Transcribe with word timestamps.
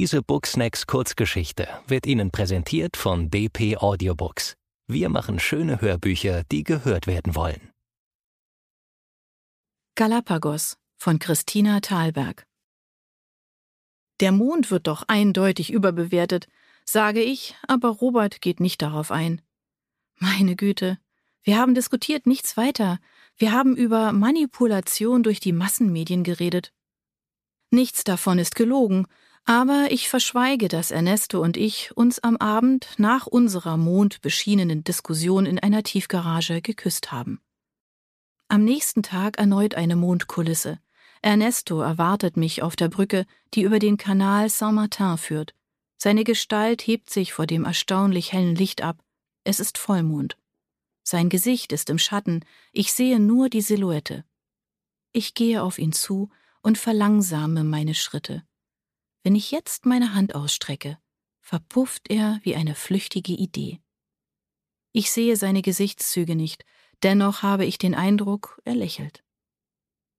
Diese 0.00 0.22
Booksnacks 0.22 0.86
Kurzgeschichte 0.86 1.68
wird 1.86 2.06
Ihnen 2.06 2.30
präsentiert 2.30 2.96
von 2.96 3.28
DP 3.28 3.76
Audiobooks. 3.76 4.56
Wir 4.86 5.10
machen 5.10 5.38
schöne 5.38 5.82
Hörbücher, 5.82 6.42
die 6.50 6.64
gehört 6.64 7.06
werden 7.06 7.34
wollen. 7.34 7.70
Galapagos 9.96 10.78
von 10.96 11.18
Christina 11.18 11.80
Thalberg 11.80 12.46
Der 14.20 14.32
Mond 14.32 14.70
wird 14.70 14.86
doch 14.86 15.04
eindeutig 15.06 15.70
überbewertet, 15.70 16.48
sage 16.86 17.20
ich, 17.20 17.54
aber 17.68 17.90
Robert 17.90 18.40
geht 18.40 18.58
nicht 18.58 18.80
darauf 18.80 19.10
ein. 19.10 19.42
Meine 20.16 20.56
Güte, 20.56 20.98
wir 21.42 21.58
haben 21.58 21.74
diskutiert 21.74 22.26
nichts 22.26 22.56
weiter. 22.56 23.00
Wir 23.36 23.52
haben 23.52 23.76
über 23.76 24.12
Manipulation 24.12 25.22
durch 25.22 25.40
die 25.40 25.52
Massenmedien 25.52 26.24
geredet. 26.24 26.72
Nichts 27.70 28.02
davon 28.02 28.38
ist 28.38 28.54
gelogen, 28.54 29.06
aber 29.50 29.88
ich 29.90 30.08
verschweige, 30.08 30.68
dass 30.68 30.92
Ernesto 30.92 31.42
und 31.42 31.56
ich 31.56 31.90
uns 31.96 32.20
am 32.20 32.36
Abend 32.36 32.86
nach 32.98 33.26
unserer 33.26 33.76
mondbeschienenen 33.76 34.84
Diskussion 34.84 35.44
in 35.44 35.58
einer 35.58 35.82
Tiefgarage 35.82 36.62
geküsst 36.62 37.10
haben. 37.10 37.40
Am 38.46 38.62
nächsten 38.62 39.02
Tag 39.02 39.38
erneut 39.40 39.74
eine 39.74 39.96
Mondkulisse. 39.96 40.78
Ernesto 41.20 41.80
erwartet 41.80 42.36
mich 42.36 42.62
auf 42.62 42.76
der 42.76 42.88
Brücke, 42.90 43.26
die 43.52 43.62
über 43.62 43.80
den 43.80 43.96
Kanal 43.96 44.48
Saint-Martin 44.48 45.18
führt. 45.18 45.56
Seine 45.96 46.22
Gestalt 46.22 46.86
hebt 46.86 47.10
sich 47.10 47.32
vor 47.32 47.48
dem 47.48 47.64
erstaunlich 47.64 48.32
hellen 48.32 48.54
Licht 48.54 48.82
ab. 48.82 49.02
Es 49.42 49.58
ist 49.58 49.78
Vollmond. 49.78 50.38
Sein 51.02 51.28
Gesicht 51.28 51.72
ist 51.72 51.90
im 51.90 51.98
Schatten, 51.98 52.44
ich 52.70 52.92
sehe 52.92 53.18
nur 53.18 53.48
die 53.48 53.62
Silhouette. 53.62 54.22
Ich 55.12 55.34
gehe 55.34 55.60
auf 55.60 55.80
ihn 55.80 55.90
zu 55.90 56.30
und 56.62 56.78
verlangsame 56.78 57.64
meine 57.64 57.96
Schritte. 57.96 58.44
Wenn 59.22 59.34
ich 59.34 59.50
jetzt 59.50 59.84
meine 59.84 60.14
Hand 60.14 60.34
ausstrecke, 60.34 60.98
verpufft 61.40 62.10
er 62.10 62.40
wie 62.42 62.54
eine 62.54 62.74
flüchtige 62.74 63.32
Idee. 63.32 63.80
Ich 64.92 65.10
sehe 65.10 65.36
seine 65.36 65.62
Gesichtszüge 65.62 66.34
nicht, 66.34 66.64
dennoch 67.02 67.42
habe 67.42 67.64
ich 67.64 67.78
den 67.78 67.94
Eindruck, 67.94 68.60
er 68.64 68.74
lächelt. 68.74 69.22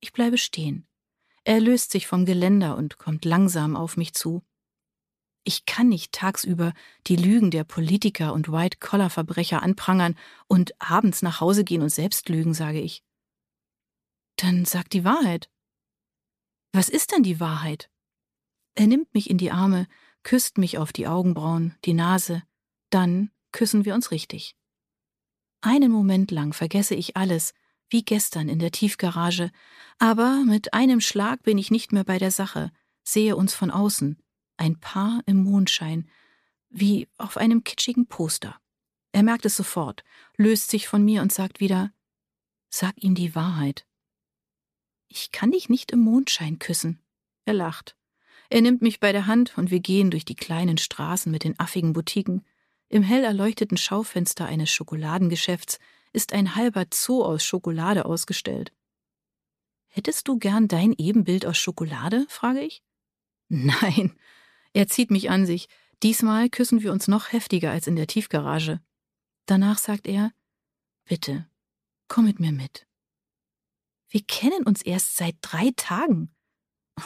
Ich 0.00 0.12
bleibe 0.12 0.38
stehen. 0.38 0.86
Er 1.44 1.60
löst 1.60 1.92
sich 1.92 2.06
vom 2.06 2.24
Geländer 2.26 2.76
und 2.76 2.98
kommt 2.98 3.24
langsam 3.24 3.76
auf 3.76 3.96
mich 3.96 4.14
zu. 4.14 4.42
Ich 5.44 5.64
kann 5.64 5.88
nicht 5.88 6.10
tagsüber 6.12 6.72
die 7.06 7.14
Lügen 7.14 7.52
der 7.52 7.62
Politiker 7.62 8.32
und 8.32 8.50
White-Collar-Verbrecher 8.50 9.62
anprangern 9.62 10.16
und 10.48 10.72
abends 10.80 11.22
nach 11.22 11.40
Hause 11.40 11.62
gehen 11.62 11.82
und 11.82 11.90
selbst 11.90 12.28
lügen, 12.28 12.52
sage 12.52 12.80
ich. 12.80 13.04
Dann 14.36 14.64
sag 14.64 14.90
die 14.90 15.04
Wahrheit. 15.04 15.48
Was 16.72 16.88
ist 16.88 17.12
denn 17.12 17.22
die 17.22 17.38
Wahrheit? 17.38 17.90
Er 18.76 18.86
nimmt 18.86 19.12
mich 19.14 19.28
in 19.28 19.38
die 19.38 19.50
Arme, 19.50 19.88
küsst 20.22 20.58
mich 20.58 20.78
auf 20.78 20.92
die 20.92 21.06
Augenbrauen, 21.08 21.74
die 21.84 21.94
Nase, 21.94 22.42
dann 22.90 23.30
küssen 23.50 23.84
wir 23.84 23.94
uns 23.94 24.10
richtig. 24.10 24.54
Einen 25.62 25.90
Moment 25.90 26.30
lang 26.30 26.52
vergesse 26.52 26.94
ich 26.94 27.16
alles, 27.16 27.54
wie 27.88 28.04
gestern 28.04 28.48
in 28.48 28.58
der 28.58 28.70
Tiefgarage, 28.70 29.50
aber 29.98 30.44
mit 30.44 30.74
einem 30.74 31.00
Schlag 31.00 31.42
bin 31.42 31.56
ich 31.56 31.70
nicht 31.70 31.92
mehr 31.92 32.04
bei 32.04 32.18
der 32.18 32.30
Sache, 32.30 32.70
sehe 33.02 33.34
uns 33.34 33.54
von 33.54 33.70
außen, 33.70 34.22
ein 34.58 34.78
Paar 34.78 35.22
im 35.26 35.42
Mondschein, 35.42 36.08
wie 36.68 37.08
auf 37.16 37.38
einem 37.38 37.64
kitschigen 37.64 38.06
Poster. 38.06 38.60
Er 39.12 39.22
merkt 39.22 39.46
es 39.46 39.56
sofort, 39.56 40.04
löst 40.36 40.70
sich 40.70 40.86
von 40.86 41.02
mir 41.02 41.22
und 41.22 41.32
sagt 41.32 41.60
wieder 41.60 41.92
Sag 42.68 43.02
ihm 43.02 43.14
die 43.14 43.34
Wahrheit. 43.34 43.86
Ich 45.08 45.32
kann 45.32 45.52
dich 45.52 45.70
nicht 45.70 45.92
im 45.92 46.00
Mondschein 46.00 46.58
küssen. 46.58 47.00
Er 47.46 47.54
lacht. 47.54 47.96
Er 48.48 48.60
nimmt 48.62 48.82
mich 48.82 49.00
bei 49.00 49.12
der 49.12 49.26
Hand 49.26 49.56
und 49.58 49.70
wir 49.70 49.80
gehen 49.80 50.10
durch 50.10 50.24
die 50.24 50.34
kleinen 50.34 50.78
Straßen 50.78 51.30
mit 51.32 51.44
den 51.44 51.58
affigen 51.58 51.92
Boutiquen. 51.92 52.44
Im 52.88 53.02
hell 53.02 53.24
erleuchteten 53.24 53.76
Schaufenster 53.76 54.46
eines 54.46 54.70
Schokoladengeschäfts 54.70 55.78
ist 56.12 56.32
ein 56.32 56.54
halber 56.54 56.84
Zoo 56.92 57.24
aus 57.24 57.44
Schokolade 57.44 58.04
ausgestellt. 58.04 58.72
Hättest 59.88 60.28
du 60.28 60.38
gern 60.38 60.68
dein 60.68 60.92
Ebenbild 60.92 61.46
aus 61.46 61.58
Schokolade? 61.58 62.26
frage 62.28 62.60
ich. 62.60 62.82
Nein. 63.48 64.14
Er 64.72 64.88
zieht 64.88 65.10
mich 65.10 65.30
an 65.30 65.46
sich. 65.46 65.68
Diesmal 66.02 66.50
küssen 66.50 66.82
wir 66.82 66.92
uns 66.92 67.08
noch 67.08 67.32
heftiger 67.32 67.70
als 67.70 67.86
in 67.86 67.96
der 67.96 68.06
Tiefgarage. 68.06 68.80
Danach 69.46 69.78
sagt 69.78 70.06
er 70.06 70.32
Bitte, 71.04 71.48
komm 72.08 72.26
mit 72.26 72.40
mir 72.40 72.52
mit. 72.52 72.86
Wir 74.08 74.22
kennen 74.22 74.64
uns 74.64 74.82
erst 74.82 75.16
seit 75.16 75.36
drei 75.40 75.72
Tagen. 75.76 76.34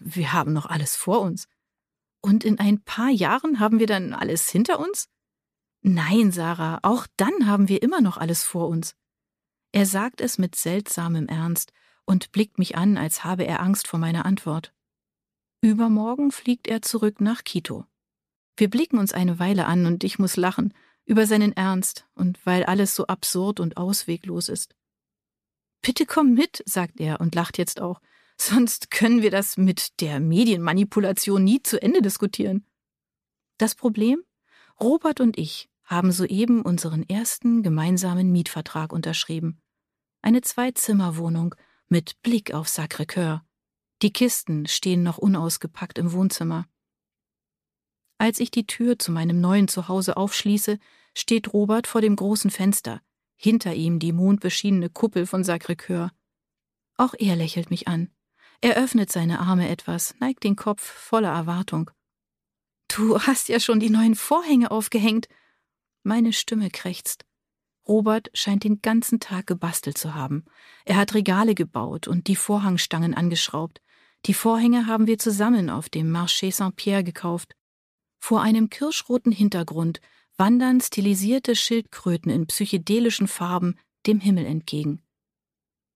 Wir 0.00 0.32
haben 0.32 0.52
noch 0.52 0.66
alles 0.66 0.96
vor 0.96 1.20
uns. 1.20 1.48
Und 2.20 2.44
in 2.44 2.58
ein 2.58 2.82
paar 2.82 3.10
Jahren 3.10 3.58
haben 3.58 3.78
wir 3.78 3.86
dann 3.86 4.12
alles 4.12 4.48
hinter 4.48 4.78
uns? 4.78 5.08
Nein, 5.82 6.30
Sarah, 6.30 6.78
auch 6.82 7.06
dann 7.16 7.46
haben 7.46 7.68
wir 7.68 7.82
immer 7.82 8.00
noch 8.00 8.16
alles 8.16 8.44
vor 8.44 8.68
uns. 8.68 8.94
Er 9.72 9.86
sagt 9.86 10.20
es 10.20 10.38
mit 10.38 10.54
seltsamem 10.54 11.26
Ernst 11.26 11.72
und 12.04 12.30
blickt 12.30 12.58
mich 12.58 12.76
an, 12.76 12.96
als 12.96 13.24
habe 13.24 13.44
er 13.44 13.60
Angst 13.60 13.88
vor 13.88 13.98
meiner 13.98 14.24
Antwort. 14.24 14.72
Übermorgen 15.60 16.30
fliegt 16.30 16.68
er 16.68 16.82
zurück 16.82 17.20
nach 17.20 17.42
Quito. 17.44 17.86
Wir 18.56 18.68
blicken 18.68 18.98
uns 18.98 19.12
eine 19.12 19.38
Weile 19.38 19.66
an 19.66 19.86
und 19.86 20.04
ich 20.04 20.18
muss 20.18 20.36
lachen 20.36 20.74
über 21.04 21.26
seinen 21.26 21.52
Ernst 21.52 22.06
und 22.14 22.44
weil 22.46 22.64
alles 22.64 22.94
so 22.94 23.06
absurd 23.06 23.60
und 23.60 23.76
ausweglos 23.76 24.48
ist. 24.48 24.74
Bitte 25.80 26.06
komm 26.06 26.34
mit, 26.34 26.62
sagt 26.66 27.00
er 27.00 27.20
und 27.20 27.34
lacht 27.34 27.58
jetzt 27.58 27.80
auch. 27.80 28.00
Sonst 28.44 28.90
können 28.90 29.22
wir 29.22 29.30
das 29.30 29.56
mit 29.56 30.00
der 30.00 30.18
Medienmanipulation 30.18 31.44
nie 31.44 31.62
zu 31.62 31.80
Ende 31.80 32.02
diskutieren. 32.02 32.66
Das 33.56 33.76
Problem? 33.76 34.24
Robert 34.80 35.20
und 35.20 35.38
ich 35.38 35.70
haben 35.84 36.10
soeben 36.10 36.62
unseren 36.62 37.08
ersten 37.08 37.62
gemeinsamen 37.62 38.32
Mietvertrag 38.32 38.92
unterschrieben. 38.92 39.60
Eine 40.22 40.40
Zwei-Zimmer-Wohnung 40.40 41.54
mit 41.86 42.20
Blick 42.22 42.52
auf 42.52 42.66
Sacré-Cœur. 42.66 43.42
Die 44.02 44.12
Kisten 44.12 44.66
stehen 44.66 45.04
noch 45.04 45.18
unausgepackt 45.18 45.96
im 45.98 46.10
Wohnzimmer. 46.10 46.66
Als 48.18 48.40
ich 48.40 48.50
die 48.50 48.66
Tür 48.66 48.98
zu 48.98 49.12
meinem 49.12 49.40
neuen 49.40 49.68
Zuhause 49.68 50.16
aufschließe, 50.16 50.80
steht 51.16 51.52
Robert 51.52 51.86
vor 51.86 52.00
dem 52.00 52.16
großen 52.16 52.50
Fenster, 52.50 53.02
hinter 53.36 53.72
ihm 53.72 54.00
die 54.00 54.10
mondbeschienene 54.10 54.90
Kuppel 54.90 55.26
von 55.26 55.44
Sacré-Cœur. 55.44 56.10
Auch 56.96 57.14
er 57.16 57.36
lächelt 57.36 57.70
mich 57.70 57.86
an. 57.86 58.10
Er 58.64 58.76
öffnet 58.76 59.10
seine 59.10 59.40
Arme 59.40 59.68
etwas, 59.68 60.14
neigt 60.20 60.44
den 60.44 60.54
Kopf 60.54 60.80
voller 60.80 61.32
Erwartung. 61.32 61.90
Du 62.86 63.20
hast 63.20 63.48
ja 63.48 63.58
schon 63.58 63.80
die 63.80 63.90
neuen 63.90 64.14
Vorhänge 64.14 64.70
aufgehängt. 64.70 65.26
Meine 66.04 66.32
Stimme 66.32 66.70
krächzt. 66.70 67.24
Robert 67.88 68.30
scheint 68.34 68.62
den 68.62 68.80
ganzen 68.80 69.18
Tag 69.18 69.48
gebastelt 69.48 69.98
zu 69.98 70.14
haben. 70.14 70.44
Er 70.84 70.94
hat 70.94 71.14
Regale 71.14 71.56
gebaut 71.56 72.06
und 72.06 72.28
die 72.28 72.36
Vorhangstangen 72.36 73.14
angeschraubt. 73.14 73.82
Die 74.26 74.34
Vorhänge 74.34 74.86
haben 74.86 75.08
wir 75.08 75.18
zusammen 75.18 75.68
auf 75.68 75.88
dem 75.88 76.14
Marché 76.14 76.52
Saint-Pierre 76.52 77.02
gekauft. 77.02 77.56
Vor 78.20 78.42
einem 78.42 78.70
kirschroten 78.70 79.32
Hintergrund 79.32 80.00
wandern 80.36 80.80
stilisierte 80.80 81.56
Schildkröten 81.56 82.30
in 82.30 82.46
psychedelischen 82.46 83.26
Farben 83.26 83.76
dem 84.06 84.20
Himmel 84.20 84.46
entgegen. 84.46 85.02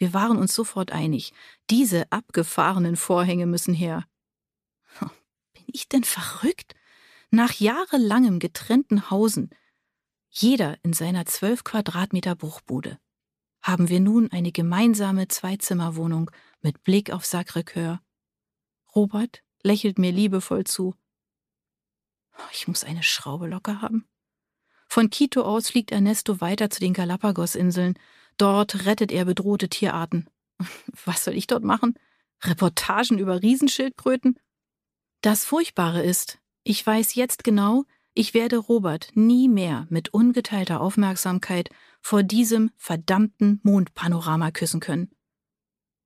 Wir 0.00 0.14
waren 0.14 0.38
uns 0.38 0.54
sofort 0.54 0.92
einig, 0.92 1.34
diese 1.68 2.10
abgefahrenen 2.10 2.96
Vorhänge 2.96 3.44
müssen 3.44 3.74
her. 3.74 4.06
Bin 4.98 5.64
ich 5.66 5.90
denn 5.90 6.04
verrückt? 6.04 6.74
Nach 7.30 7.52
jahrelangem 7.52 8.38
getrennten 8.38 9.10
Hausen, 9.10 9.50
jeder 10.30 10.78
in 10.82 10.94
seiner 10.94 11.26
zwölf 11.26 11.64
Quadratmeter 11.64 12.34
Bruchbude, 12.34 12.98
haben 13.60 13.90
wir 13.90 14.00
nun 14.00 14.32
eine 14.32 14.52
gemeinsame 14.52 15.28
Zweizimmerwohnung 15.28 16.30
mit 16.62 16.82
Blick 16.82 17.12
auf 17.12 17.24
Sacré-Cœur. 17.24 17.98
Robert 18.96 19.42
lächelt 19.62 19.98
mir 19.98 20.12
liebevoll 20.12 20.64
zu. 20.64 20.94
Ich 22.52 22.68
muss 22.68 22.84
eine 22.84 23.02
Schraube 23.02 23.48
locker 23.48 23.82
haben. 23.82 24.08
Von 24.88 25.10
Quito 25.10 25.42
aus 25.42 25.68
fliegt 25.68 25.92
Ernesto 25.92 26.40
weiter 26.40 26.70
zu 26.70 26.80
den 26.80 26.94
Galapagos-Inseln. 26.94 27.98
Dort 28.40 28.86
rettet 28.86 29.12
er 29.12 29.26
bedrohte 29.26 29.68
Tierarten. 29.68 30.26
Was 31.04 31.24
soll 31.24 31.34
ich 31.34 31.46
dort 31.46 31.62
machen? 31.62 31.98
Reportagen 32.42 33.18
über 33.18 33.42
Riesenschildkröten? 33.42 34.38
Das 35.20 35.44
Furchtbare 35.44 36.02
ist, 36.02 36.38
ich 36.64 36.86
weiß 36.86 37.16
jetzt 37.16 37.44
genau, 37.44 37.84
ich 38.14 38.32
werde 38.32 38.56
Robert 38.56 39.10
nie 39.12 39.50
mehr 39.50 39.86
mit 39.90 40.14
ungeteilter 40.14 40.80
Aufmerksamkeit 40.80 41.68
vor 42.00 42.22
diesem 42.22 42.70
verdammten 42.78 43.60
Mondpanorama 43.62 44.52
küssen 44.52 44.80
können. 44.80 45.10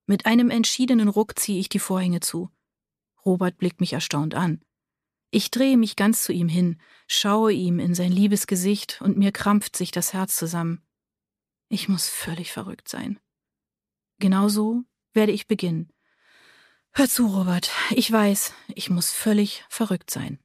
Mit 0.06 0.26
einem 0.26 0.50
entschiedenen 0.50 1.06
Ruck 1.06 1.38
ziehe 1.38 1.60
ich 1.60 1.68
die 1.68 1.78
Vorhänge 1.78 2.18
zu. 2.18 2.50
Robert 3.24 3.58
blickt 3.58 3.80
mich 3.80 3.92
erstaunt 3.92 4.34
an. 4.34 4.60
Ich 5.30 5.52
drehe 5.52 5.76
mich 5.76 5.94
ganz 5.94 6.24
zu 6.24 6.32
ihm 6.32 6.48
hin, 6.48 6.80
schaue 7.06 7.52
ihm 7.52 7.78
in 7.78 7.94
sein 7.94 8.10
liebes 8.10 8.48
Gesicht 8.48 9.00
und 9.00 9.16
mir 9.16 9.30
krampft 9.30 9.76
sich 9.76 9.92
das 9.92 10.12
Herz 10.12 10.34
zusammen. 10.34 10.83
Ich 11.68 11.88
muss 11.88 12.08
völlig 12.08 12.52
verrückt 12.52 12.88
sein. 12.88 13.18
Genauso 14.18 14.84
werde 15.12 15.32
ich 15.32 15.46
beginnen. 15.46 15.90
Hör 16.92 17.08
zu, 17.08 17.26
Robert, 17.26 17.70
ich 17.90 18.10
weiß, 18.10 18.52
ich 18.74 18.90
muss 18.90 19.10
völlig 19.10 19.64
verrückt 19.68 20.10
sein. 20.10 20.38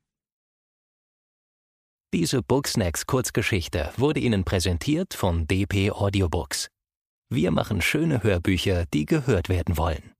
Diese 2.12 2.42
Booksnacks 2.42 3.06
Kurzgeschichte 3.06 3.94
wurde 3.98 4.20
Ihnen 4.20 4.44
präsentiert 4.44 5.14
von 5.14 5.46
DP 5.46 5.92
Audiobooks. 5.92 6.70
Wir 7.30 7.52
machen 7.52 7.84
schöne 7.84 8.24
Hörbücher, 8.24 8.86
die 8.88 9.06
gehört 9.06 9.48
werden 9.48 9.78
wollen. 9.78 10.16